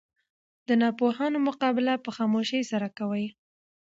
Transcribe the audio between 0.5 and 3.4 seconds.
د ناپوهانو مقابله په خاموشي سره کوئ!